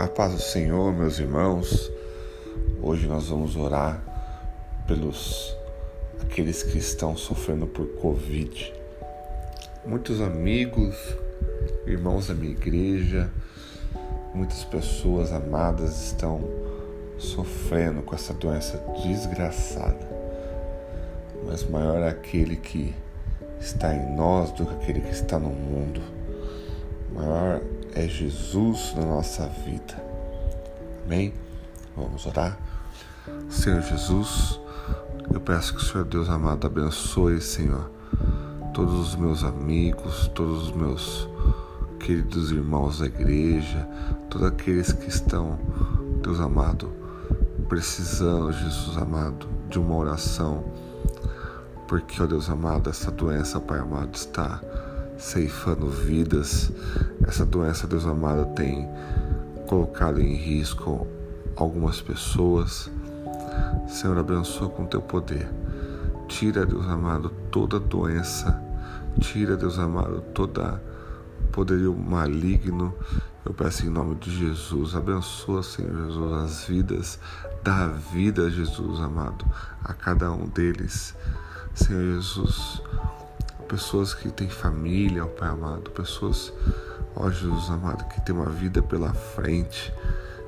A 0.00 0.08
paz 0.08 0.32
do 0.32 0.40
Senhor, 0.40 0.94
meus 0.94 1.18
irmãos. 1.18 1.92
Hoje 2.80 3.06
nós 3.06 3.28
vamos 3.28 3.54
orar 3.54 4.02
pelos 4.86 5.54
aqueles 6.22 6.62
que 6.62 6.78
estão 6.78 7.14
sofrendo 7.18 7.66
por 7.66 7.86
Covid. 8.00 8.72
Muitos 9.84 10.22
amigos, 10.22 10.96
irmãos 11.84 12.28
da 12.28 12.34
minha 12.34 12.52
igreja, 12.52 13.30
muitas 14.32 14.64
pessoas 14.64 15.32
amadas 15.32 16.06
estão 16.06 16.48
sofrendo 17.18 18.00
com 18.00 18.14
essa 18.14 18.32
doença 18.32 18.82
desgraçada. 19.06 20.08
Mas 21.44 21.62
maior 21.68 22.00
é 22.00 22.08
aquele 22.08 22.56
que 22.56 22.94
está 23.60 23.94
em 23.94 24.16
nós 24.16 24.50
do 24.52 24.64
que 24.64 24.72
aquele 24.76 25.02
que 25.02 25.12
está 25.12 25.38
no 25.38 25.50
mundo. 25.50 26.19
É 28.00 28.08
Jesus 28.08 28.94
na 28.96 29.04
nossa 29.04 29.46
vida. 29.46 30.02
Amém? 31.04 31.34
Vamos 31.94 32.24
orar. 32.24 32.58
Senhor 33.50 33.82
Jesus, 33.82 34.58
eu 35.30 35.38
peço 35.38 35.74
que 35.74 35.82
o 35.82 35.84
Senhor 35.84 36.06
Deus 36.06 36.30
amado 36.30 36.66
abençoe, 36.66 37.42
Senhor, 37.42 37.90
todos 38.72 38.94
os 38.94 39.16
meus 39.16 39.44
amigos, 39.44 40.28
todos 40.28 40.68
os 40.68 40.72
meus 40.72 41.28
queridos 41.98 42.50
irmãos 42.50 43.00
da 43.00 43.04
igreja, 43.04 43.86
todos 44.30 44.48
aqueles 44.48 44.92
que 44.92 45.10
estão, 45.10 45.58
Deus 46.22 46.40
amado, 46.40 46.90
precisando, 47.68 48.50
Jesus 48.50 48.96
amado, 48.96 49.46
de 49.68 49.78
uma 49.78 49.94
oração, 49.94 50.64
porque, 51.86 52.22
ó 52.22 52.26
Deus 52.26 52.48
amado, 52.48 52.88
essa 52.88 53.10
doença, 53.10 53.60
Pai 53.60 53.78
amado, 53.78 54.14
está 54.14 54.58
ceifando 55.20 55.88
vidas. 55.88 56.72
Essa 57.26 57.44
doença, 57.44 57.86
Deus 57.86 58.06
amado, 58.06 58.54
tem 58.54 58.88
colocado 59.68 60.20
em 60.20 60.34
risco 60.34 61.06
algumas 61.54 62.00
pessoas. 62.00 62.90
Senhor, 63.86 64.18
abençoa 64.18 64.70
com 64.70 64.86
teu 64.86 65.02
poder. 65.02 65.48
Tira, 66.26 66.64
Deus 66.64 66.86
amado, 66.86 67.30
toda 67.50 67.78
doença. 67.78 68.60
Tira, 69.20 69.56
Deus 69.56 69.78
amado, 69.78 70.22
toda 70.32 70.82
poderio 71.52 71.94
maligno. 71.94 72.94
Eu 73.44 73.52
peço 73.52 73.86
em 73.86 73.90
nome 73.90 74.14
de 74.16 74.30
Jesus. 74.30 74.94
Abençoa, 74.94 75.62
Senhor 75.62 76.06
Jesus, 76.06 76.32
as 76.32 76.64
vidas. 76.64 77.18
Dá 77.62 77.88
vida, 77.88 78.50
Jesus 78.50 79.00
amado, 79.00 79.44
a 79.84 79.92
cada 79.92 80.30
um 80.32 80.46
deles. 80.46 81.14
Senhor 81.74 82.14
Jesus, 82.14 82.82
pessoas 83.70 84.12
que 84.12 84.28
têm 84.32 84.48
família, 84.48 85.24
ó 85.24 85.28
Pai 85.28 85.48
amado, 85.48 85.92
pessoas, 85.92 86.52
ó 87.14 87.30
Jesus 87.30 87.70
amado, 87.70 88.04
que 88.08 88.20
têm 88.22 88.34
uma 88.34 88.50
vida 88.50 88.82
pela 88.82 89.14
frente. 89.14 89.94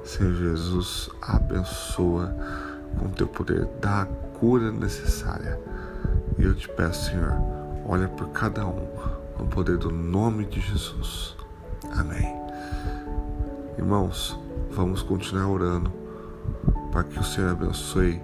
Senhor 0.04 0.34
Jesus, 0.34 1.08
abençoa 1.22 2.34
com 2.98 3.08
teu 3.10 3.28
poder, 3.28 3.68
dá 3.80 4.02
a 4.02 4.06
cura 4.06 4.72
necessária. 4.72 5.56
E 6.36 6.42
eu 6.42 6.52
te 6.56 6.68
peço, 6.70 7.10
Senhor, 7.10 7.32
olha 7.86 8.08
por 8.08 8.28
cada 8.30 8.66
um, 8.66 8.88
no 9.38 9.46
poder 9.46 9.78
do 9.78 9.92
nome 9.92 10.44
de 10.46 10.60
Jesus. 10.60 11.36
Amém. 11.92 12.36
Irmãos, 13.78 14.36
vamos 14.72 15.00
continuar 15.00 15.46
orando 15.46 15.92
para 16.90 17.04
que 17.04 17.20
o 17.20 17.24
Senhor 17.24 17.52
abençoe 17.52 18.20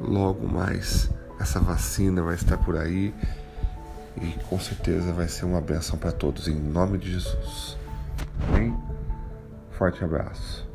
logo 0.00 0.46
mais. 0.46 1.10
Essa 1.40 1.58
vacina 1.58 2.22
vai 2.22 2.36
estar 2.36 2.56
por 2.58 2.76
aí 2.76 3.12
e 4.20 4.32
com 4.44 4.58
certeza 4.58 5.12
vai 5.12 5.28
ser 5.28 5.44
uma 5.44 5.60
benção 5.60 5.98
para 5.98 6.12
todos, 6.12 6.48
em 6.48 6.54
nome 6.54 6.98
de 6.98 7.12
Jesus. 7.12 7.76
Amém? 8.48 8.76
Forte 9.72 10.02
abraço. 10.02 10.66